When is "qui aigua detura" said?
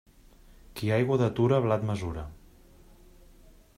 0.79-1.59